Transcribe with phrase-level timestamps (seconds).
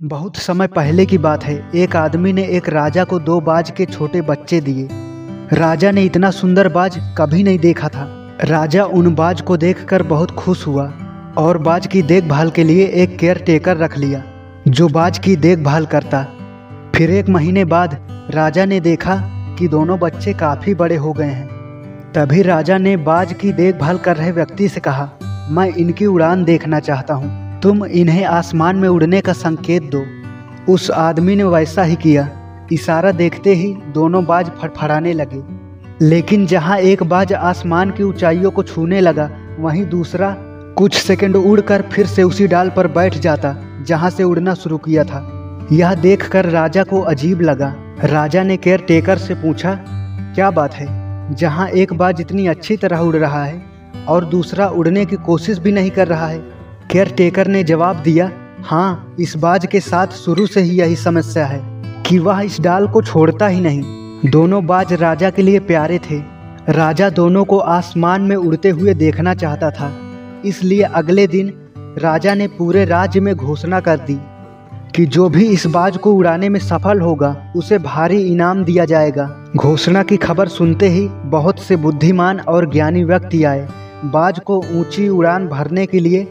[0.00, 3.84] बहुत समय पहले की बात है। एक आदमी ने एक राजा को दो बाज के
[3.84, 4.88] छोटे बच्चे दिए।
[5.52, 8.04] राजा ने इतना सुंदर बाज कभी नहीं देखा था।
[8.44, 10.84] राजा उन बाज को देखकर बहुत खुश हुआ
[11.38, 14.22] और बाज की देखभाल के लिए एक केयर टेकर रख लिया,
[14.68, 16.22] जो बाज की देखभाल करता।
[16.94, 17.98] फिर एक महीने बाद
[18.30, 19.16] राजा ने देखा
[19.58, 24.16] कि दोनों बच्चे काफ़ी बड़े हो गए हैं। तभी राजा ने बाज की देखभाल कर
[24.16, 25.10] रहे व्यक्ति से कहा,
[25.50, 30.04] मैं इनकी उड़ान देखना चाहता हूँ। तुम इन्हें आसमान में उड़ने का संकेत दो।
[30.72, 32.28] उस आदमी ने वैसा ही किया।
[32.72, 35.42] इशारा देखते ही दोनों बाज फड़फड़ाने लगे।
[36.06, 40.34] लेकिन जहाँ एक बाज आसमान की ऊंचाइयों को छूने लगा, वहीं दूसरा
[40.78, 43.54] कुछ सेकंड उड़कर फिर से उसी डाल पर बैठ जाता,
[43.86, 48.80] जहाँ से उड़ना शुरू किया था। यह देखकर राजा को अजीब लगा। राजा ने केयर
[48.80, 49.74] टेकर से पूछा,
[50.34, 50.86] क्या बात है?
[51.34, 53.62] जहाँ एक बाज इतनी अच्छी तरह उड़ रहा है
[54.08, 56.57] और दूसरा उड़ने की कोशिश भी नहीं कर रहा है
[56.90, 58.30] केयर टेकर ने जवाब दिया
[58.64, 61.60] हाँ इस बाज के साथ शुरू से ही यही समस्या है
[62.02, 66.18] कि वह इस डाल को छोड़ता ही नहीं। दोनों बाज राजा के लिए प्यारे थे।
[66.68, 69.92] राजा दोनों को आसमान में उड़ते हुए देखना चाहता था।
[70.44, 71.52] इसलिए अगले दिन
[71.98, 74.18] राजा ने पूरे राज्य में घोषणा कर दी
[74.96, 79.28] कि जो भी इस बाज को उड़ाने में सफल होगा, उसे भारी इनाम दिया जाएगा।
[79.56, 83.68] घोषणा की खबर सुनते ही बहुत से बुद्धिमान और ज्ञानी व्यक्ति आए।
[84.04, 86.26] बाज को ऊँची उड़ान भरने के लिए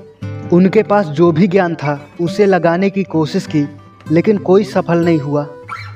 [0.54, 3.68] उनके पास जो भी ज्ञान था, उसे लगाने की कोशिश की,
[4.12, 5.46] लेकिन कोई सफल नहीं हुआ।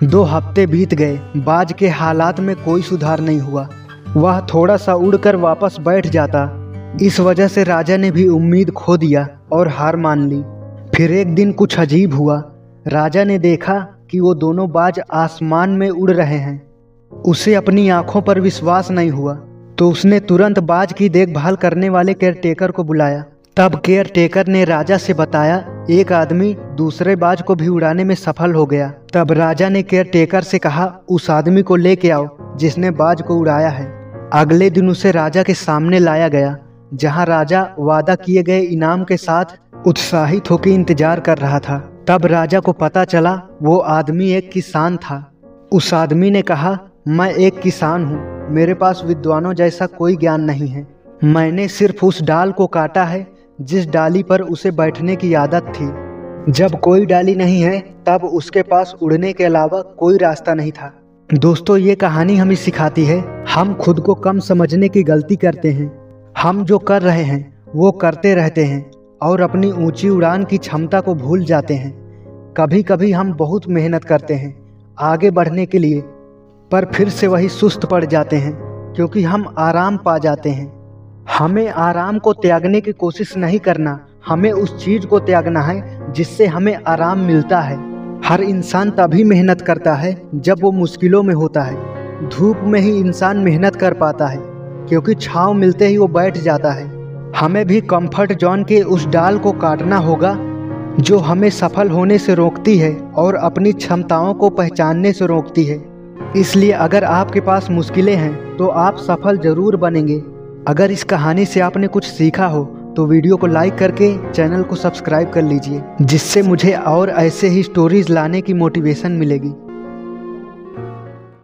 [0.03, 3.67] दो हफ़्ते बीत गए, बाज के हालात में कोई सुधार नहीं हुआ।
[4.17, 6.49] वह थोड़ा सा उड़कर वापस बैठ जाता।
[7.01, 10.41] इस वजह से राजा ने भी उम्मीद खो दिया और हार मान ली।
[10.95, 12.43] फिर एक दिन कुछ अजीब हुआ।
[12.87, 13.79] राजा ने देखा
[14.11, 16.61] कि वो दोनों बाज आसमान में उड़ रहे हैं।
[17.11, 19.33] उसे अपनी आँखों पर विश्वास नहीं हुआ
[19.77, 23.23] तो उसने तुरंत बाज की देखभाल करने वाले केयरटेकर को बुलाया।
[23.57, 28.13] तब केयर टेकर ने राजा से बताया, एक आदमी दूसरे बाज को भी उड़ाने में
[28.15, 32.27] सफल हो गया। तब राजा ने केयर टेकर से कहा, उस आदमी को लेके आओ,
[32.57, 33.85] जिसने बाज को उड़ाया है।
[34.33, 36.55] अगले दिन उसे राजा के सामने लाया गया,
[36.93, 39.57] जहाँ राजा वादा किए गए इनाम के साथ
[39.87, 44.97] उत्साहित होकर इंतज़ार कर रहा था। तब राजा को पता चला, वो आदमी एक किसान
[44.97, 45.31] था।
[45.71, 50.67] उस आदमी ने कहा, मैं एक किसान हूँ, मेरे पास विद्वानों जैसा कोई ज्ञान नहीं
[50.67, 50.87] है।
[51.23, 56.51] मैंने सिर्फ़ उस डाल को काटा है जिस डाली पर उसे बैठने की आदत थी।
[56.51, 60.93] जब कोई डाली नहीं है, तब उसके पास उड़ने के अलावा कोई रास्ता नहीं था।
[61.33, 65.91] दोस्तों, ये कहानी हमें सिखाती है, हम खुद को कम समझने की गलती करते हैं।
[66.37, 70.99] हम जो कर रहे हैं, वो करते रहते हैं और अपनी ऊँची उड़ान की क्षमता
[70.99, 72.01] को भूल जाते हैं।
[72.57, 74.61] कभी कभी हम बहुत मेहनत करते हैं,
[74.99, 76.01] आगे बढ़ने के लिए,
[76.71, 78.53] पर फिर से वही सुस्त पड़ जाते हैं,
[78.95, 80.80] क्योंकि हम आराम पा जाते हैं।
[81.21, 86.45] हमें आराम को त्यागने की कोशिश नहीं करना, हमें उस चीज़ को त्यागना है जिससे
[86.47, 87.77] हमें आराम मिलता है।
[88.25, 92.97] हर इंसान तभी मेहनत करता है जब वो मुश्किलों में होता है। धूप में ही
[92.97, 94.39] इंसान मेहनत कर पाता है,
[94.89, 96.85] क्योंकि छाव मिलते ही वो बैठ जाता है।
[97.35, 100.35] हमें भी कंफर्ट जोन के उस डाल को काटना होगा,
[100.99, 105.81] जो हमें सफल होने से रोकती है और अपनी क्षमताओं को पहचानने से रोकती है।
[106.37, 110.21] इसलिए अगर आपके पास मुश्किलें हैं तो आप सफल ज़रूर बनेंगे।
[110.67, 112.63] अगर इस कहानी से आपने कुछ सीखा हो
[112.97, 117.63] तो वीडियो को लाइक करके चैनल को सब्सक्राइब कर लीजिए, जिससे मुझे और ऐसे ही
[117.63, 119.53] स्टोरीज लाने की मोटिवेशन मिलेगी।